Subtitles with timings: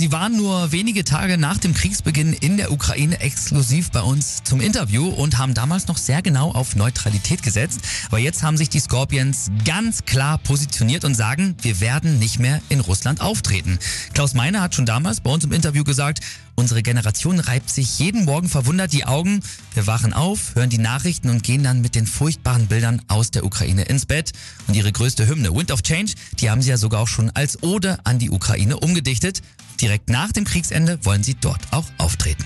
[0.00, 4.62] Sie waren nur wenige Tage nach dem Kriegsbeginn in der Ukraine exklusiv bei uns zum
[4.62, 7.80] Interview und haben damals noch sehr genau auf Neutralität gesetzt.
[8.06, 12.62] Aber jetzt haben sich die Scorpions ganz klar positioniert und sagen, wir werden nicht mehr
[12.70, 13.78] in Russland auftreten.
[14.14, 16.20] Klaus Meiner hat schon damals bei uns im Interview gesagt,
[16.56, 19.40] Unsere Generation reibt sich jeden Morgen verwundert die Augen.
[19.72, 23.46] Wir wachen auf, hören die Nachrichten und gehen dann mit den furchtbaren Bildern aus der
[23.46, 24.32] Ukraine ins Bett.
[24.68, 27.62] Und ihre größte Hymne, Wind of Change, die haben sie ja sogar auch schon als
[27.62, 29.40] Ode an die Ukraine umgedichtet.
[29.80, 32.44] Direkt nach dem Kriegsende wollen sie dort auch auftreten.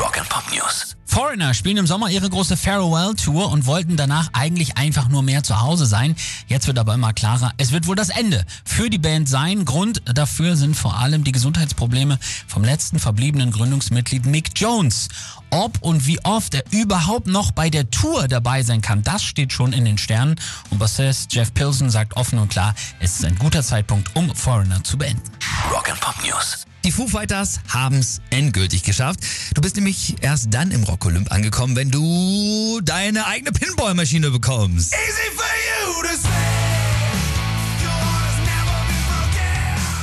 [0.00, 0.96] Rock'n'Pop News.
[1.04, 5.60] Foreigner spielen im Sommer ihre große Farewell-Tour und wollten danach eigentlich einfach nur mehr zu
[5.60, 6.14] Hause sein.
[6.46, 9.64] Jetzt wird aber immer klarer, es wird wohl das Ende für die Band sein.
[9.64, 15.08] Grund dafür sind vor allem die Gesundheitsprobleme vom letzten verbliebenen Gründungsmitglied Mick Jones.
[15.50, 19.52] Ob und wie oft er überhaupt noch bei der Tour dabei sein kann, das steht
[19.52, 20.36] schon in den Sternen.
[20.70, 24.84] Und Bassist Jeff Pilson sagt offen und klar, es ist ein guter Zeitpunkt, um Foreigner
[24.84, 25.22] zu beenden.
[25.70, 26.66] Rock'n'Pop News.
[26.86, 29.18] Die Foo Fighters haben es endgültig geschafft.
[29.54, 34.94] Du bist nämlich erst dann im Rock Olymp angekommen, wenn du deine eigene Pinball-Maschine bekommst.
[34.94, 36.28] Easy for you to say.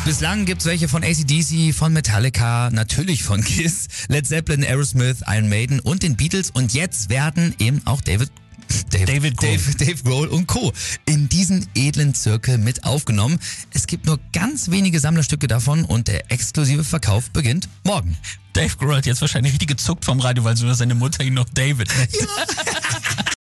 [0.04, 5.80] Bislang gibt's welche von ACDC, von Metallica, natürlich von Kiss, Led Zeppelin, Aerosmith, Iron Maiden
[5.80, 8.30] und den Beatles und jetzt werden eben auch David
[8.90, 9.50] Dave, David Grohl.
[9.50, 10.74] Dave, Dave Grohl und Co.
[11.06, 13.40] in diesen edlen Zirkel mit aufgenommen.
[13.72, 18.18] Es gibt nur ganz wenige Sammlerstücke davon und der exklusive Verkauf beginnt morgen.
[18.54, 21.50] Dave Grohl hat jetzt wahrscheinlich richtig gezuckt vom Radio, weil so seine Mutter ihn noch
[21.50, 22.14] David nennt.